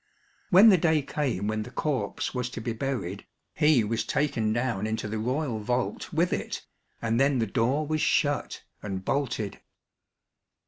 When 0.49 0.69
the 0.69 0.79
day 0.79 1.03
came 1.03 1.45
when 1.47 1.61
the 1.61 1.69
corpse 1.69 2.33
was 2.33 2.49
to 2.49 2.59
be 2.59 2.73
buried, 2.73 3.27
he 3.53 3.83
was 3.83 4.03
taken 4.03 4.51
down 4.51 4.87
into 4.87 5.07
the 5.07 5.19
royal 5.19 5.59
vault 5.59 6.11
with 6.11 6.33
it 6.33 6.65
and 7.03 7.19
then 7.19 7.37
the 7.37 7.45
door 7.45 7.85
was 7.85 8.01
shut 8.01 8.63
and 8.81 9.05
bolted. 9.05 9.59